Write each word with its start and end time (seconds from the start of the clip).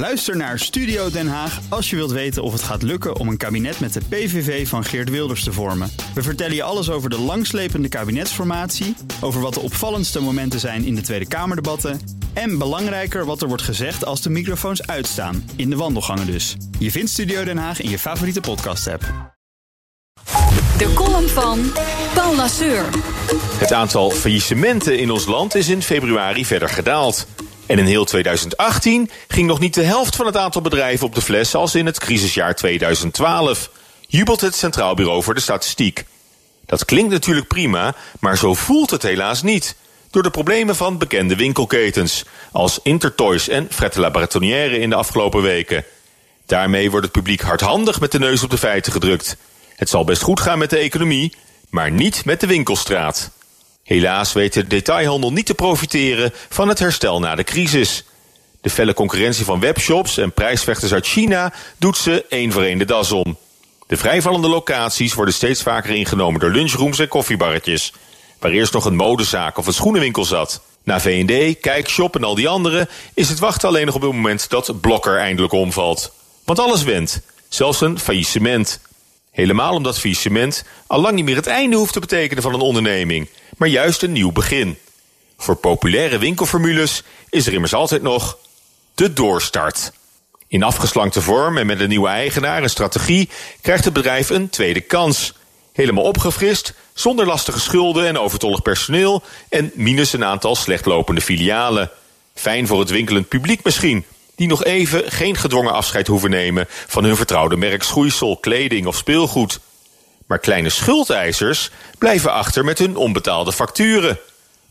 Luister 0.00 0.36
naar 0.36 0.58
Studio 0.58 1.10
Den 1.10 1.28
Haag 1.28 1.60
als 1.68 1.90
je 1.90 1.96
wilt 1.96 2.10
weten 2.10 2.42
of 2.42 2.52
het 2.52 2.62
gaat 2.62 2.82
lukken 2.82 3.16
om 3.16 3.28
een 3.28 3.36
kabinet 3.36 3.80
met 3.80 3.92
de 3.92 4.00
PVV 4.08 4.68
van 4.68 4.84
Geert 4.84 5.10
Wilders 5.10 5.44
te 5.44 5.52
vormen. 5.52 5.92
We 6.14 6.22
vertellen 6.22 6.54
je 6.54 6.62
alles 6.62 6.90
over 6.90 7.10
de 7.10 7.18
langslepende 7.18 7.88
kabinetsformatie, 7.88 8.96
over 9.20 9.40
wat 9.40 9.54
de 9.54 9.60
opvallendste 9.60 10.20
momenten 10.20 10.60
zijn 10.60 10.84
in 10.84 10.94
de 10.94 11.00
Tweede 11.00 11.28
Kamerdebatten 11.28 12.00
en 12.32 12.58
belangrijker 12.58 13.24
wat 13.24 13.42
er 13.42 13.48
wordt 13.48 13.62
gezegd 13.62 14.04
als 14.04 14.22
de 14.22 14.30
microfoons 14.30 14.86
uitstaan, 14.86 15.50
in 15.56 15.70
de 15.70 15.76
wandelgangen 15.76 16.26
dus. 16.26 16.56
Je 16.78 16.90
vindt 16.90 17.10
Studio 17.10 17.44
Den 17.44 17.58
Haag 17.58 17.80
in 17.80 17.90
je 17.90 17.98
favoriete 17.98 18.40
podcast-app. 18.40 19.02
De 20.78 20.92
column 20.94 21.28
van 21.28 21.72
Paul 22.14 22.36
Lasseur. 22.36 22.84
Het 23.58 23.72
aantal 23.72 24.10
faillissementen 24.10 24.98
in 24.98 25.10
ons 25.10 25.26
land 25.26 25.54
is 25.54 25.68
in 25.68 25.82
februari 25.82 26.46
verder 26.46 26.68
gedaald. 26.68 27.26
En 27.70 27.78
in 27.78 27.84
heel 27.84 28.04
2018 28.04 29.10
ging 29.28 29.46
nog 29.46 29.58
niet 29.58 29.74
de 29.74 29.82
helft 29.82 30.16
van 30.16 30.26
het 30.26 30.36
aantal 30.36 30.62
bedrijven 30.62 31.06
op 31.06 31.14
de 31.14 31.20
fles 31.20 31.54
als 31.54 31.74
in 31.74 31.86
het 31.86 31.98
crisisjaar 31.98 32.54
2012. 32.54 33.70
Jubelt 34.06 34.40
het 34.40 34.54
Centraal 34.54 34.94
Bureau 34.94 35.22
voor 35.22 35.34
de 35.34 35.40
Statistiek. 35.40 36.04
Dat 36.66 36.84
klinkt 36.84 37.10
natuurlijk 37.10 37.48
prima, 37.48 37.94
maar 38.20 38.38
zo 38.38 38.54
voelt 38.54 38.90
het 38.90 39.02
helaas 39.02 39.42
niet. 39.42 39.76
Door 40.10 40.22
de 40.22 40.30
problemen 40.30 40.76
van 40.76 40.98
bekende 40.98 41.36
winkelketens, 41.36 42.24
als 42.52 42.80
Intertoys 42.82 43.48
en 43.48 43.66
Frette 43.70 44.00
La 44.00 44.10
Bretonnière 44.10 44.78
in 44.78 44.90
de 44.90 44.96
afgelopen 44.96 45.42
weken. 45.42 45.84
Daarmee 46.46 46.90
wordt 46.90 47.06
het 47.06 47.14
publiek 47.14 47.40
hardhandig 47.40 48.00
met 48.00 48.12
de 48.12 48.18
neus 48.18 48.42
op 48.42 48.50
de 48.50 48.58
feiten 48.58 48.92
gedrukt. 48.92 49.36
Het 49.76 49.88
zal 49.88 50.04
best 50.04 50.22
goed 50.22 50.40
gaan 50.40 50.58
met 50.58 50.70
de 50.70 50.78
economie, 50.78 51.34
maar 51.68 51.90
niet 51.90 52.24
met 52.24 52.40
de 52.40 52.46
winkelstraat. 52.46 53.30
Helaas 53.90 54.32
weet 54.32 54.52
de 54.52 54.66
detailhandel 54.66 55.32
niet 55.32 55.46
te 55.46 55.54
profiteren 55.54 56.32
van 56.48 56.68
het 56.68 56.78
herstel 56.78 57.20
na 57.20 57.34
de 57.34 57.44
crisis. 57.44 58.04
De 58.60 58.70
felle 58.70 58.94
concurrentie 58.94 59.44
van 59.44 59.60
webshops 59.60 60.18
en 60.18 60.32
prijsvechters 60.32 60.92
uit 60.92 61.06
China 61.06 61.52
doet 61.78 61.96
ze 61.96 62.24
één 62.28 62.52
voor 62.52 62.62
één 62.62 62.78
de 62.78 62.84
das 62.84 63.12
om. 63.12 63.38
De 63.86 63.96
vrijvallende 63.96 64.48
locaties 64.48 65.14
worden 65.14 65.34
steeds 65.34 65.62
vaker 65.62 65.90
ingenomen 65.90 66.40
door 66.40 66.50
lunchrooms 66.50 66.98
en 66.98 67.08
koffiebarretjes, 67.08 67.92
waar 68.38 68.50
eerst 68.50 68.72
nog 68.72 68.84
een 68.84 68.96
modezaak 68.96 69.58
of 69.58 69.66
een 69.66 69.72
schoenenwinkel 69.72 70.24
zat. 70.24 70.60
Na 70.82 71.00
V&D, 71.00 71.60
Kijkshop 71.60 72.16
en 72.16 72.24
al 72.24 72.34
die 72.34 72.48
andere 72.48 72.88
is 73.14 73.28
het 73.28 73.38
wachten 73.38 73.68
alleen 73.68 73.86
nog 73.86 73.94
op 73.94 74.02
het 74.02 74.12
moment 74.12 74.50
dat 74.50 74.80
Blokker 74.80 75.18
eindelijk 75.18 75.52
omvalt. 75.52 76.12
Want 76.44 76.58
alles 76.58 76.82
went, 76.82 77.20
zelfs 77.48 77.80
een 77.80 77.98
faillissement. 77.98 78.80
Helemaal 79.30 79.74
omdat 79.74 79.98
faillissement 79.98 80.64
al 80.86 81.00
lang 81.00 81.14
niet 81.14 81.24
meer 81.24 81.36
het 81.36 81.46
einde 81.46 81.76
hoeft 81.76 81.92
te 81.92 82.00
betekenen 82.00 82.42
van 82.42 82.54
een 82.54 82.60
onderneming, 82.60 83.28
maar 83.60 83.68
juist 83.68 84.02
een 84.02 84.12
nieuw 84.12 84.32
begin. 84.32 84.78
Voor 85.36 85.56
populaire 85.56 86.18
winkelformules 86.18 87.02
is 87.30 87.46
er 87.46 87.52
immers 87.52 87.74
altijd 87.74 88.02
nog 88.02 88.38
de 88.94 89.12
doorstart. 89.12 89.92
In 90.48 90.62
afgeslankte 90.62 91.22
vorm 91.22 91.58
en 91.58 91.66
met 91.66 91.80
een 91.80 91.88
nieuwe 91.88 92.08
eigenaar 92.08 92.62
en 92.62 92.70
strategie 92.70 93.28
krijgt 93.60 93.84
het 93.84 93.92
bedrijf 93.92 94.30
een 94.30 94.50
tweede 94.50 94.80
kans. 94.80 95.34
Helemaal 95.72 96.04
opgefrist, 96.04 96.74
zonder 96.92 97.26
lastige 97.26 97.60
schulden 97.60 98.06
en 98.06 98.18
overtollig 98.18 98.62
personeel 98.62 99.22
en 99.48 99.70
minus 99.74 100.12
een 100.12 100.24
aantal 100.24 100.56
slechtlopende 100.56 101.20
filialen. 101.20 101.90
Fijn 102.34 102.66
voor 102.66 102.80
het 102.80 102.90
winkelend 102.90 103.28
publiek 103.28 103.64
misschien, 103.64 104.04
die 104.34 104.48
nog 104.48 104.64
even 104.64 105.12
geen 105.12 105.36
gedwongen 105.36 105.72
afscheid 105.72 106.06
hoeven 106.06 106.30
nemen 106.30 106.66
van 106.68 107.04
hun 107.04 107.16
vertrouwde 107.16 107.56
merkschoeisel, 107.56 108.36
kleding 108.36 108.86
of 108.86 108.96
speelgoed. 108.96 109.60
Maar 110.30 110.38
kleine 110.38 110.68
schuldeisers 110.68 111.70
blijven 111.98 112.32
achter 112.32 112.64
met 112.64 112.78
hun 112.78 112.96
onbetaalde 112.96 113.52
facturen. 113.52 114.18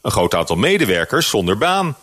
Een 0.02 0.12
groot 0.12 0.36
aantal 0.36 0.56
medewerkers 0.56 1.30
zonder 1.30 1.58
baan. 1.58 1.98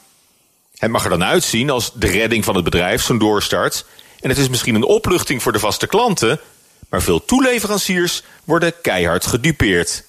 Het 0.78 0.90
mag 0.90 1.04
er 1.04 1.10
dan 1.10 1.24
uitzien 1.24 1.70
als 1.70 1.92
de 1.94 2.06
redding 2.06 2.44
van 2.44 2.54
het 2.54 2.64
bedrijf 2.64 3.02
zo'n 3.02 3.18
doorstart. 3.18 3.84
En 4.20 4.28
het 4.28 4.38
is 4.38 4.48
misschien 4.48 4.74
een 4.74 4.84
opluchting 4.84 5.42
voor 5.42 5.52
de 5.52 5.58
vaste 5.58 5.86
klanten. 5.86 6.40
Maar 6.88 7.02
veel 7.02 7.24
toeleveranciers 7.24 8.22
worden 8.44 8.80
keihard 8.82 9.26
gedupeerd. 9.26 10.04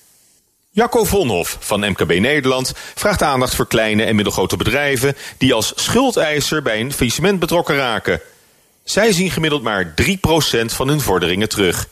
Jacco 0.69 1.03
Vonhoff 1.03 1.57
van 1.59 1.89
MKB 1.89 2.19
Nederland 2.19 2.73
vraagt 2.95 3.21
aandacht 3.21 3.55
voor 3.55 3.67
kleine 3.67 4.03
en 4.03 4.15
middelgrote 4.15 4.57
bedrijven 4.57 5.17
die 5.37 5.53
als 5.53 5.73
schuldeiser 5.75 6.61
bij 6.61 6.79
een 6.79 6.93
faillissement 6.93 7.39
betrokken 7.39 7.75
raken. 7.75 8.21
Zij 8.83 9.11
zien 9.11 9.31
gemiddeld 9.31 9.63
maar 9.63 9.93
3% 10.01 10.65
van 10.65 10.87
hun 10.87 11.01
vorderingen 11.01 11.49
terug. 11.49 11.87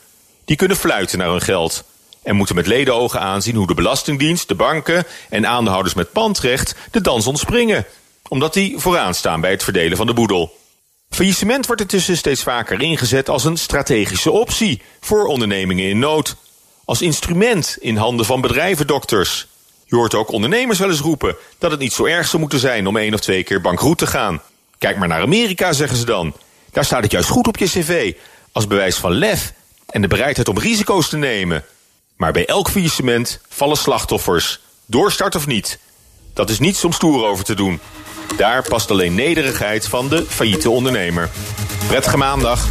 Die 0.45 0.55
kunnen 0.55 0.77
fluiten 0.77 1.17
naar 1.17 1.29
hun 1.29 1.41
geld 1.41 1.83
en 2.23 2.35
moeten 2.35 2.55
met 2.55 2.67
ledenogen 2.67 3.19
aanzien 3.19 3.55
hoe 3.55 3.67
de 3.67 3.73
Belastingdienst, 3.73 4.47
de 4.47 4.55
banken 4.55 5.05
en 5.29 5.47
aandeelhouders 5.47 5.95
met 5.95 6.11
pandrecht 6.11 6.75
de 6.91 7.01
dans 7.01 7.27
ontspringen, 7.27 7.85
omdat 8.27 8.53
die 8.53 8.77
vooraan 8.77 9.13
staan 9.13 9.41
bij 9.41 9.51
het 9.51 9.63
verdelen 9.63 9.97
van 9.97 10.07
de 10.07 10.13
boedel. 10.13 10.57
Faillissement 11.09 11.65
wordt 11.65 11.81
intussen 11.81 12.17
steeds 12.17 12.43
vaker 12.43 12.81
ingezet 12.81 13.29
als 13.29 13.43
een 13.43 13.57
strategische 13.57 14.31
optie 14.31 14.81
voor 14.99 15.25
ondernemingen 15.25 15.89
in 15.89 15.99
nood 15.99 16.35
als 16.85 17.01
instrument 17.01 17.77
in 17.79 17.97
handen 17.97 18.25
van 18.25 18.41
bedrijvendokters. 18.41 19.47
Je 19.85 19.95
hoort 19.95 20.13
ook 20.13 20.31
ondernemers 20.31 20.79
wel 20.79 20.89
eens 20.89 20.99
roepen 20.99 21.35
dat 21.57 21.71
het 21.71 21.79
niet 21.79 21.93
zo 21.93 22.05
erg 22.05 22.27
zou 22.27 22.41
moeten 22.41 22.59
zijn 22.59 22.87
om 22.87 22.97
één 22.97 23.13
of 23.13 23.19
twee 23.19 23.43
keer 23.43 23.61
bankroet 23.61 23.97
te 23.97 24.07
gaan. 24.07 24.41
Kijk 24.77 24.97
maar 24.97 25.07
naar 25.07 25.21
Amerika, 25.21 25.73
zeggen 25.73 25.97
ze 25.97 26.05
dan. 26.05 26.35
Daar 26.71 26.85
staat 26.85 27.03
het 27.03 27.11
juist 27.11 27.29
goed 27.29 27.47
op 27.47 27.57
je 27.57 27.65
cv, 27.65 28.13
als 28.51 28.67
bewijs 28.67 28.95
van 28.95 29.11
lef 29.11 29.53
en 29.89 30.01
de 30.01 30.07
bereidheid 30.07 30.47
om 30.47 30.59
risico's 30.59 31.09
te 31.09 31.17
nemen. 31.17 31.63
Maar 32.17 32.31
bij 32.31 32.45
elk 32.45 32.69
faillissement 32.69 33.39
vallen 33.49 33.77
slachtoffers, 33.77 34.59
doorstart 34.85 35.35
of 35.35 35.47
niet. 35.47 35.79
Dat 36.33 36.49
is 36.49 36.59
niets 36.59 36.85
om 36.85 36.91
stoer 36.91 37.25
over 37.25 37.45
te 37.45 37.53
doen. 37.55 37.79
Daar 38.37 38.67
past 38.67 38.91
alleen 38.91 39.15
nederigheid 39.15 39.87
van 39.87 40.09
de 40.09 40.25
failliete 40.27 40.69
ondernemer. 40.69 41.29
Prettige 41.87 42.17
maandag. 42.17 42.67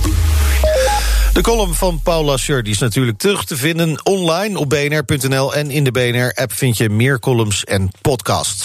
De 1.32 1.40
column 1.42 1.74
van 1.74 2.00
Paul 2.02 2.24
Lasseur 2.24 2.68
is 2.68 2.78
natuurlijk 2.78 3.18
terug 3.18 3.44
te 3.44 3.56
vinden 3.56 4.04
online 4.04 4.58
op 4.58 4.68
bnr.nl... 4.68 5.54
en 5.54 5.70
in 5.70 5.84
de 5.84 5.90
BNR-app 5.90 6.52
vind 6.52 6.76
je 6.76 6.90
meer 6.90 7.18
columns 7.18 7.64
en 7.64 7.90
podcasts. 8.00 8.64